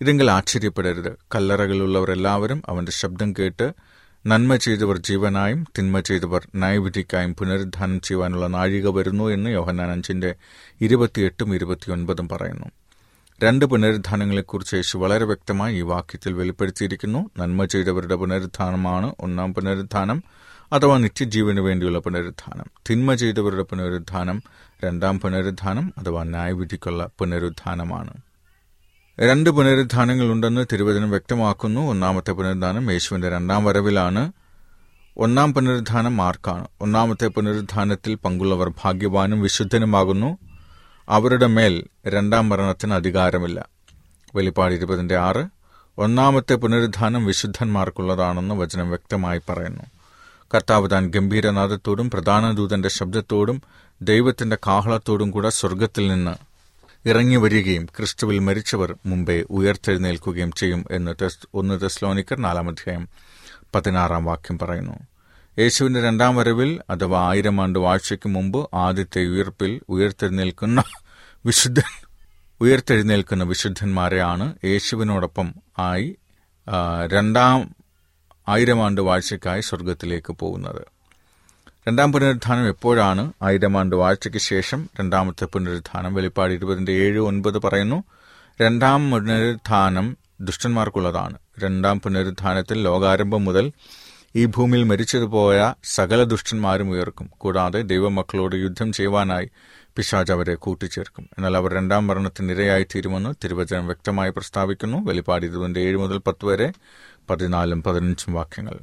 [0.00, 1.18] ഇതെങ്കിൽ ആശ്ചര്യപ്പെടരുത്.
[1.34, 3.72] കല്ലറകളുള്ളവരെല്ലാവരും അവന്റെ ശബ്ദം കേട്ട്
[4.26, 10.34] നന്മ ചെയ്തവർ ജീവനായും തിന്മ ചെയ്തവർ ന്യായവിധിക്കായും പുനരുദ്ധാനം ചെയ്യുവാനുള്ള നാഴിക വരുന്നു എന്ന് യോഹന്നാൻ അഞ്ചിന്റെ
[10.80, 12.66] ഇരുപത്തിയെട്ടും ഇരുപത്തിയൊൻപതും പറയുന്നു.
[13.42, 17.30] രണ്ട് പുനരുദ്ധാനങ്ങളെക്കുറിച്ച് യേശു വളരെ വ്യക്തമായി ഈ വാക്യത്തിൽ വെളിപ്പെടുത്തിയിരിക്കുന്നു.
[17.38, 20.24] നന്മ ചെയ്തവരുടെ പുനരുദ്ധാനമാണ് ഒന്നാം പുനരുദ്ധാനം
[20.72, 22.64] അഥവാ നിത്യജീവന് വേണ്ടിയുള്ള പുനരുദ്ധാനം.
[22.90, 24.42] തിന്മ ചെയ്തവരുടെ പുനരുദ്ധാനം
[24.84, 28.12] രണ്ടാം പുനരുദ്ധാനം അഥവാ ന്യായവിധിക്കുള്ള പുനരുദ്ധാനമാണ്.
[29.20, 31.80] രണ്ട് പുനരുദ്ധാനങ്ങളുണ്ടെന്ന് തിരുവചനം വ്യക്തമാക്കുന്നു.
[31.80, 34.32] ഒന്നാമത്തെ പുനരുദ്ധാനം യേശുവിന്റെ രണ്ടാം വരവിലാണ്.
[35.16, 40.38] ഒന്നാം പുനരുദ്ധാനം ആർക്കാണ് ഒന്നാമത്തെ പുനരുദ്ധാനത്തിൽ പങ്കുള്ളവർ ഭാഗ്യവാനും വിശുദ്ധനുമാകുന്നു.
[41.08, 43.68] അവരുടെ മേൽ രണ്ടാം മരണത്തിന് അധികാരമില്ല.
[44.34, 45.46] വെളിപ്പാട് ഇരുപതിന്റെ ആറ്.
[45.98, 49.82] ഒന്നാമത്തെ പുനരുദ്ധാനം വിശുദ്ധന്മാർക്കുള്ളതാണെന്ന് വചനം വ്യക്തമായി പറയുന്നു.
[50.54, 53.62] കർത്താവ് താൻ ഗംഭീരനാഥത്തോടും പ്രധാന ദൂതന്റെ ശബ്ദത്തോടും
[54.02, 56.50] ദൈവത്തിന്റെ കാഹളത്തോടും കൂടെ സ്വർഗത്തിൽ നിന്ന്
[57.08, 63.08] ഇറങ്ങി വരികയും ക്രിസ്തുവിൽ മരിച്ചവർ മുമ്പേ ഉയർത്തെഴുന്നേൽക്കുകയും ചെയ്യും എന്ന് തെസ് ഒന്ന് ടെസ്ലോനിക്കർ നാലാം അധ്യായം
[63.74, 65.09] പതിനാറാം വാക്യം പറയുന്നു.
[65.60, 70.82] യേശുവിന്റെ രണ്ടാം വരവിൽ അഥവാ ആയിരം ആണ്ട് വാഴ്ചയ്ക്ക് മുമ്പ് ആദ്യത്തെ ഉയർപ്പിൽ ഉയർത്തെഴുന്നേൽക്കുന്ന
[71.46, 71.90] വിശുദ്ധൻ
[72.60, 76.16] ഉയർത്തെഴുന്നേൽക്കുന്ന വിശുദ്ധന്മാരെയാണ് യേശുവിനോടൊപ്പം ആയി
[77.06, 77.74] രണ്ടാം
[78.48, 80.82] ആയിരം ആണ്ട് വാഴ്ചയ്ക്കായി സ്വർഗത്തിലേക്ക് പോകുന്നത്.
[81.88, 83.32] രണ്ടാം പുനരുദ്ധാനം എപ്പോഴാണ്?
[83.42, 88.04] ആയിരം ആണ്ട് വാഴ്ചയ്ക്ക് ശേഷം രണ്ടാമത്തെ പുനരുദ്ധാനം വെളിപ്പാട് ഇരുപതിന്റെ ഏഴ് ഒൻപത് പറയുന്നു.
[88.62, 91.38] രണ്ടാം പുനരുദ്ധാനം ദുഷ്ടന്മാർക്കുള്ളതാണ്.
[91.60, 93.72] രണ്ടാം പുനരുദ്ധാനത്തിൽ ലോകാരംഭം മുതൽ
[94.36, 97.30] ഈ ഭൂമിയിൽ മരിച്ചതുപോയ സകല ദുഷ്ടന്മാരും ഉയർക്കും.
[97.38, 99.50] കൂടാതെ ദൈവമക്കളോട് യുദ്ധം ചെയ്യുവാനായി
[99.96, 101.28] പിശാജ് അവരെ കൂട്ടിച്ചേർക്കും.
[101.38, 104.98] എന്നാൽ അവർ രണ്ടാം മരണത്തിന് ഇരയായി തീരുമെന്ന് തിരുവചനം വ്യക്തമായി പ്രസ്താവിക്കുന്നു.
[104.98, 106.72] വെളിപ്പാട് ഇരുപതിന്റെ ഏഴ് മുതൽ പത്ത് വരെ
[107.30, 108.78] പതിനാലും പതിനഞ്ചും വാക്യങ്ങൾ.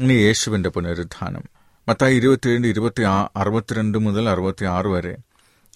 [0.00, 1.42] ഇനി യേശുവിന്റെ പുനരുദ്ധാനം
[1.88, 5.16] മത്തായി ഇരുപത്തിയേഴ് ഇരുപത്തി ആ അറുപത്തിരണ്ട് മുതൽ അറുപത്തി ആറ് വരെ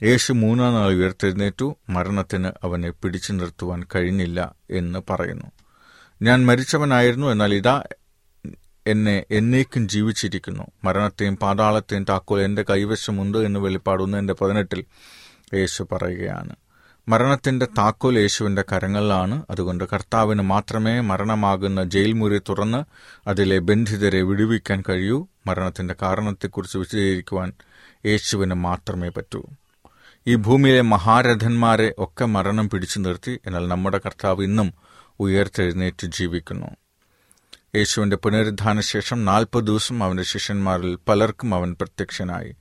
[0.03, 1.77] യേശു മൂന്നാം നാൾ ഉയർത്തെഴുന്നേറ്റു.
[1.89, 5.47] മരണത്തിന് അവനെ പിടിച്ചു നിർത്തുവാൻ കഴിഞ്ഞില്ല എന്ന് പറയുന്നു.
[6.23, 7.27] ഞാൻ മരിച്ചവനായിരുന്നു.
[7.27, 7.85] എന്നാൽ ഇതാ
[8.87, 10.63] എന്നെ എന്നേക്കും ജീവിച്ചിരിക്കുന്നു.
[10.85, 14.85] മരണത്തെയും പാതാളത്തെയും താക്കോൽ എന്റെ കൈവശമുണ്ട് എന്ന് വെളിപ്പാടുന്നു എന്റെ പതിനെട്ടിൽ
[15.55, 16.57] യേശു പറയുകയാണ്.
[17.09, 19.43] മരണത്തിന്റെ താക്കോൽ യേശുവിന്റെ കരങ്ങളിലാണ്.
[19.51, 22.85] അതുകൊണ്ട് കർത്താവിന് മാത്രമേ മരണമാകുന്ന ജയിൽ മുറി തുറന്ന്
[23.29, 25.27] അതിലെ ബന്ധിതരെ വിടുവിക്കാൻ കഴിയൂ.
[25.47, 27.53] മരണത്തിന്റെ കാരണത്തെക്കുറിച്ച് വിശദീകരിക്കുവാൻ
[28.07, 29.43] യേശുവിന് മാത്രമേ പറ്റൂ.
[30.27, 33.41] ഈ ഭൂമിയിലെ മഹാരഥന്മാരെ ഒക്കെ മരണം പിടിച്ചു നിർത്തി.
[33.47, 34.75] എന്നാൽ നമ്മുടെ കർത്താവ് ഇന്നും
[35.21, 36.67] ഉയർത്തെഴുന്നേറ്റ് ജീവിക്കുന്നു.
[37.77, 42.57] യേശുവിന്റെ പുനരുദ്ധാന ശേഷം നാൽപ്പത് ദിവസം അവന്റെ ശിഷ്യന്മാരിൽ പലർക്കും അവൻ പ്രത്യക്ഷനായി.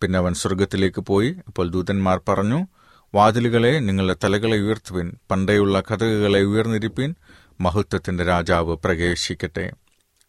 [0.00, 1.36] പിന്നെ അവൻ സ്വർഗത്തിലേക്ക് പോയി.
[1.46, 2.66] അപ്പോൾ ദൂതന്മാർ പറഞ്ഞു
[3.14, 7.14] വാതിലുകളെ നിങ്ങളുടെ തലകളെ ഉയർത്തുവിൻ പണ്ടേയുള്ള കഥകളെ ഉയർന്നിരിപ്പിൻ
[7.60, 9.72] മഹത്വത്തിന്റെ രാജാവ് പ്രവേശിക്കട്ടെ.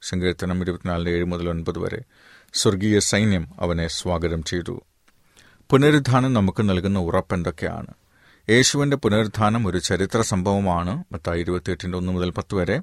[0.01, 2.01] സങ്കീർത്തനം ഇരുപത്തിനാലിന് ഏഴ് മുതൽ ഒൻപത് വരെ.
[2.53, 4.81] സ്വർഗീയ സൈന്യം അവനെ സ്വാഗതം ചെയ്തു.
[5.69, 7.87] പുനരുദ്ധാനം നമുക്ക് നൽകുന്ന ഉറപ്പെന്തൊക്കെയാണ്
[8.49, 11.03] യേശുവിന്റെ പുനരുദ്ധാനം ഒരു ചരിത്ര സംഭവമാണ്.
[11.11, 12.81] മത്തായി ഇരുപത്തിയെട്ടിന്റെ ഒന്ന് മുതൽ പത്ത് വരെ.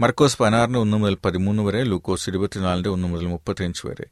[0.00, 4.04] മർക്കോസ് പതിനാറിന്റെ ഒന്ന് മുതൽ പതിമൂന്ന് വരെ ലൂക്കോസ് ഇരുപത്തിനാലിന്റെ ഒന്ന് മുതൽ മുപ്പത്തിയഞ്ച് വരെ.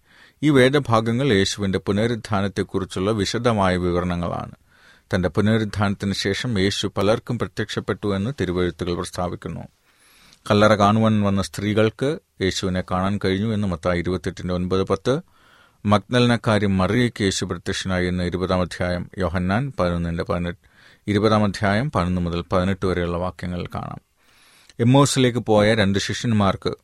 [0.43, 4.53] ഈ വേദഭാഗങ്ങൾ യേശുവിന്റെ പുനരുദ്ധാനത്തെക്കുറിച്ചുള്ള വിശദമായ വിവരണങ്ങളാണ്.
[5.15, 9.61] തന്റെ പുനരുദ്ധാനത്തിന് ശേഷം യേശു പലർക്കും പ്രത്യക്ഷപ്പെട്ടു എന്ന് തിരുവഴുത്തുകൾ പ്രസ്താവിക്കുന്നു.
[10.51, 15.21] കല്ലറ കാണുവാൻ വന്ന സ്ത്രീകൾക്ക് യേശുവിനെ കാണാൻ കഴിഞ്ഞു എന്ന് മത്തായി ഇരുപത്തെട്ടിന്റെ ഒൻപത് പത്ത്.
[15.87, 20.69] മഗ്നലനക്കാരി മറിയയ്ക്ക് യേശു പ്രത്യക്ഷനായി എന്ന് ഇരുപതാം അധ്യായം യോഹന്നാൻ പതിനൊന്നിന്റെ പതിനെട്ട്
[21.07, 24.14] ഇരുപതാം അധ്യായം പതിനൊന്ന് മുതൽ പതിനെട്ട് വരെയുള്ള വാക്യങ്ങളിൽ കാണാം.
[24.79, 26.75] എമ്മോസിലേക്ക് പോയ രണ്ട് ശിഷ്യന്മാർക്ക്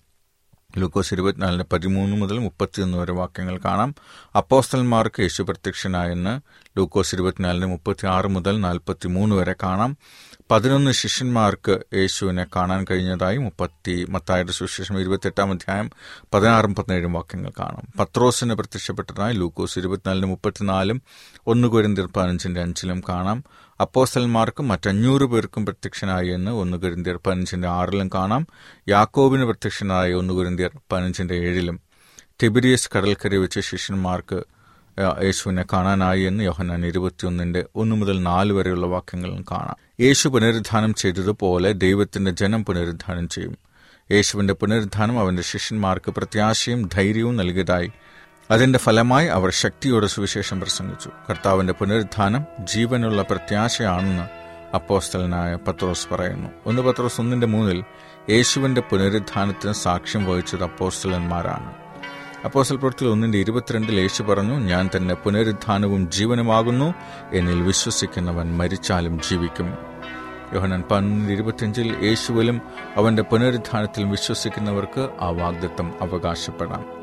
[0.79, 3.95] ലൂക്കോസ് ഇരുപത്തിനാലിന് പതിമൂന്ന് മുതൽ മുപ്പത്തിയൊന്ന് വരെ വാക്യങ്ങൾ കാണാം.
[4.37, 6.41] അപ്പോസ്റ്റൽമാർക്ക് യേശു പ്രത്യക്ഷനായെന്ന്
[6.79, 9.97] ലൂക്കോസ് ഇരുപത്തിനാലിന് മുപ്പത്തി ആറ് മുതൽ നാൽപ്പത്തി മൂന്ന് വരെ കാണാം.
[10.51, 15.91] പതിനൊന്ന് ശിഷ്യന്മാർക്ക് യേശുവിനെ കാണാൻ കഴിഞ്ഞതായി മുപ്പത്തി മത്തായുടെ സുശേഷം ഇരുപത്തെട്ടാം അധ്യായം
[16.35, 17.83] പതിനാറും പതിനേഴും വാക്യങ്ങൾ കാണാം.
[17.99, 21.03] പത്രോസിന് പ്രത്യക്ഷപ്പെട്ടതായി ലൂക്കോസ് ഇരുപത്തിനാലിന് മുപ്പത്തിനാലും
[21.47, 23.45] ഒന്ന് കുരിന്തിർ പതിനഞ്ചിന്റെ അഞ്ചിലും കാണാം.
[23.81, 28.47] അപ്പോസ്റ്റൽമാർക്കും മറ്റഞ്ഞൂറ് പേർക്കും പ്രത്യക്ഷനായി എന്ന് ഒന്ന് കുരിന്തിയർ പതിനഞ്ചിന്റെ ആറിലും കാണാം.
[28.89, 31.81] യാക്കോബിന് പ്രത്യക്ഷനായി ഒന്ന് കുരിന്തിയർ പതിനഞ്ചിന്റെ ഏഴിലും.
[32.43, 34.45] ടിബിരിയസ് കടൽക്കര വെച്ച് ശിഷ്യന്മാർക്ക്
[35.23, 39.77] യേശുവിനെ കാണാനായി എന്ന് യോഹന്നാൻ ഇരുപത്തിയൊന്നിന്റെ ഒന്ന് മുതൽ നാല് വരെയുള്ള വാക്യങ്ങളും കാണാം.
[40.01, 43.59] യേശു പുനരുദ്ധാനം ചെയ്തതുപോലെ ദൈവത്തിന്റെ ജനം പുനരുദ്ധാനം ചെയ്യും.
[44.13, 47.91] യേശുവിന്റെ പുനരുദ്ധാനം അവന്റെ ശിഷ്യന്മാർക്ക് പ്രത്യാശയും ധൈര്യവും നൽകിയതായി
[48.51, 51.11] അതിന്റെ ഫലമായി അവർ ശക്തിയോടെ സുവിശേഷം പ്രസംഗിച്ചു.
[51.31, 54.23] കർത്താവിന്റെ പുനരുദ്ധാനം ജീവനുള്ള പ്രത്യാശയാണെന്ന്
[54.75, 56.51] അപ്പോസ്റ്റലനായ പത്രോസ് പറയുന്നു.
[56.67, 57.85] ഒന്ന് പത്രോസ് ഒന്നിന്റെ മൂന്നിൽ
[58.31, 61.75] യേശുവിന്റെ പുനരുദ്ധാനത്തിന് സാക്ഷ്യം വഹിച്ചത് അപ്പോസ്റ്റലന്മാരാണ്
[62.45, 66.95] അപ്പോസ്റ്റൽ പ്രവൃത്തി ഒന്നിന്റെ ഇരുപത്തിരണ്ടിൽ യേശു പറഞ്ഞു ഞാൻ തന്നെ പുനരുദ്ധാനവും ജീവനുമാകുന്നു
[67.33, 69.79] എന്നിൽ വിശ്വസിക്കുന്നവൻ മരിച്ചാലും ജീവിക്കും.
[70.55, 72.63] യോഹനൻ പതിനൊന്നിന്റെ ഇരുപത്തിയഞ്ചിൽ യേശുവിലും
[72.97, 77.00] അവന്റെ പുനരുദ്ധാനത്തിലും വിശ്വസിക്കുന്നവർക്ക് ആ വാഗ്ദത്വം അവകാശപ്പെടാം.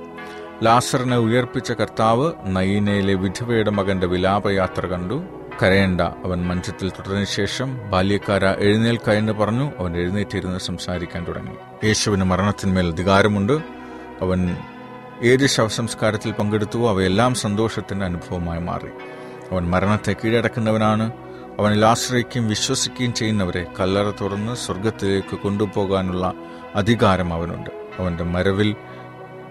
[0.63, 5.24] ലാസറിനെ ഉയർപ്പിച്ച കർത്താവ് നയീനയിലെ വിധവയുടെ മകന്റെ വിലാപയാത്ര കണ്ടു.
[5.63, 9.72] കരയണ്ട അവൻ മഞ്ചത്തിൽ തുടർന്ന ശേഷം ബാല്യക്കാര എഴുന്നേൽക്ക എന്ന് പറഞ്ഞു.
[9.80, 11.86] അവൻ എഴുന്നേറ്റിരുന്ന് സംസാരിക്കാൻ തുടങ്ങി.
[11.86, 13.54] യേശുവിന് മരണത്തിന്മേൽ അധികാരമുണ്ട്.
[14.22, 14.58] അവൻ
[15.24, 18.88] ഏത് ശവസംസ്കാരത്തിൽ പങ്കെടുത്തുവോ അവയെല്ലാം സന്തോഷത്തിന്റെ അനുഭവമായി മാറി.
[19.52, 21.12] അവൻ മരണത്തെ കീഴടക്കുന്നവനാണ്.
[21.60, 26.34] അവനിൽ ആശ്രയിക്കുകയും വിശ്വസിക്കുകയും ചെയ്യുന്നവരെ കല്ലറ തുറന്ന് സ്വർഗത്തിലേക്ക് കൊണ്ടുപോകാനുള്ള
[26.76, 27.70] അധികാരം അവനുണ്ട്.
[28.00, 28.76] അവന്റെ മരവിൽ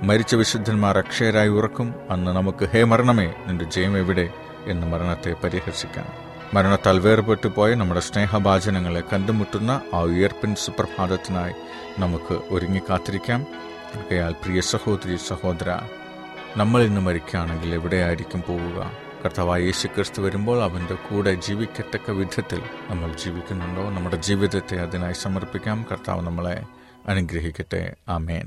[0.03, 1.95] മരിച്ച വിശുദ്ധന്മാർ അക്ഷയരായി ഉറക്കും.
[2.11, 4.29] അന്ന് നമുക്ക് ഹേ മരണമേ നിന്റെ ജയം എവിടെ
[4.67, 6.07] എന്ന് മരണത്തെ പരിഹസിക്കാം.
[6.55, 11.53] മരണത്താൽ വേർപെട്ടു പോയ നമ്മുടെ സ്നേഹഭാചനങ്ങളെ കണ്ടുമുട്ടുന്ന ആ ഉയർപ്പിൻ സുപ്രഭാതത്തിനായി
[11.99, 13.47] നമുക്ക് ഒരുങ്ങി കാത്തിരിക്കാം.
[13.97, 15.79] ആകയാൽ പ്രിയ സഹോദരി സഹോദര
[16.57, 18.91] നമ്മൾ ഇന്ന് മരിക്കുകയാണെങ്കിൽ എവിടെയായിരിക്കും പോവുക?
[19.25, 23.91] കർത്താവായ യേശു ക്രിസ്തു വരുമ്പോൾ അവന്റെ കൂടെ ജീവിക്കത്തക്ക വിധത്തിൽ നമ്മൾ ജീവിക്കുന്നുണ്ടോ?
[23.91, 25.87] നമ്മുടെ ജീവിതത്തെ അതിനായി സമർപ്പിക്കാം.
[25.93, 26.63] കർത്താവ് നമ്മളെ
[27.09, 27.95] അനുഗ്രഹിക്കട്ടെ.
[28.09, 28.47] ആമേൻ.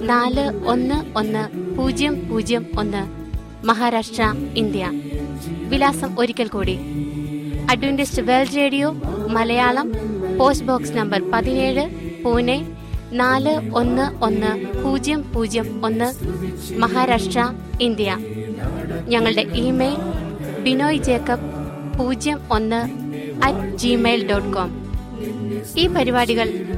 [0.00, 3.28] നാല് ഒന്ന് ഒന്ന് പൂജ്യം പൂജ്യം ഒന്ന്.
[3.66, 4.90] മഹാരാഷ്ട്ര ഇന്ത്യ.
[5.68, 6.78] വിലാസം ഒരിക്കൽ കൂടി.
[7.70, 8.90] Adventist World Radio
[9.28, 9.92] Malayalam
[10.38, 11.88] post box number പതിനേഴ്
[12.24, 12.76] പൂനെ
[13.12, 16.14] നാല് ഒന്ന് ഒന്ന് പൂജ്യം പൂജ്യം ഒന്ന്
[16.78, 18.16] മഹാരാഷ്ട്ര ഇന്ത്യ.
[19.08, 19.96] ഞങ്ങളുടെ ഇമെയിൽ
[20.62, 22.88] ബിനോയ് ജേക്കബ് പൂജ്യം ഒന്ന്
[23.44, 24.88] അറ്റ് ജിമെയിൽ ഡോട്ട് കോം
[25.78, 26.77] ഈ പരിപാടികൾ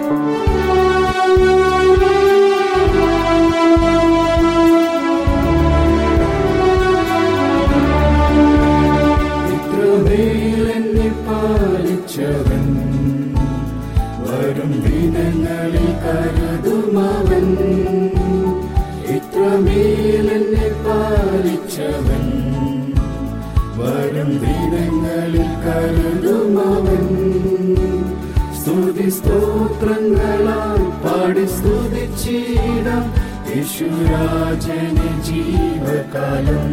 [29.80, 33.04] സ്തോത്രങ്ങളാൽ പാടി സ്തുതിച്ചിടാം
[33.50, 36.72] യേശുരാജന് ജീവകാലം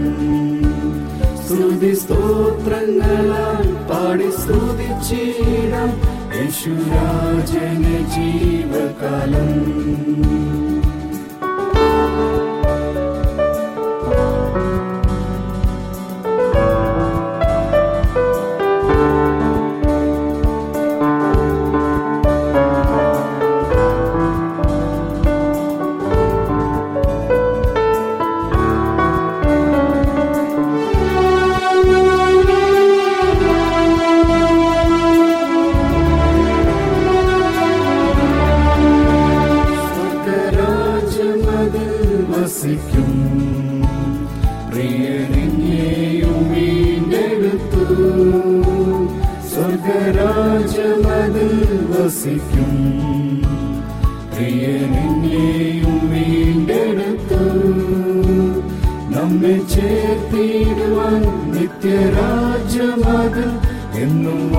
[1.41, 5.93] സ്തുതി സ്തോത്രങ്ങളാൽ പാടി സ്തുതിച്ചിടാം
[6.35, 9.53] യേശുരാജന് ജീവകാലം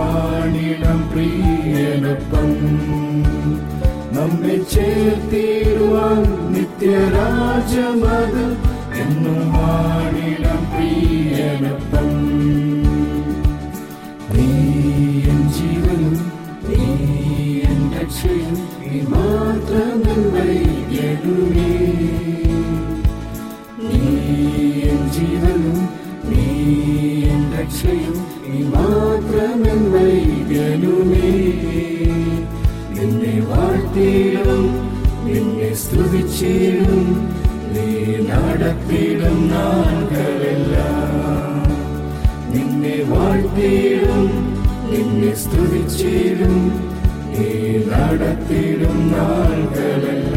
[0.10, 2.50] വാണിടം പ്രിയനൊപ്പം.
[4.12, 4.56] നമ്മെ
[6.54, 8.46] നിത്യരാജമത്
[9.02, 12.10] എന്നും വാണിടം പ്രിയനൊപ്പം.
[14.34, 14.48] നീ
[15.58, 16.16] ജീവനും
[16.70, 16.82] നീ
[17.70, 21.72] എൻ രക്ഷയും നീ മാത്രം എൻ വൈദ്യനുമേ
[23.84, 24.02] നീ
[24.90, 25.80] എൻ ജീവനും
[26.30, 26.46] നീ
[27.32, 28.18] എൻ രക്ഷയും
[28.50, 31.30] നീ മാത്രം എൻ വൈദ്യനുമേ
[32.96, 34.10] നിന്നെ നിന്നെ
[35.26, 35.38] നീ
[42.54, 42.98] നിന്നെ
[44.92, 46.58] നിന്നെ സ്തുതിച്ചിടും
[47.34, 47.50] നീ
[47.90, 50.29] നടത്തിയിടും നാളുകളെല്ലാം.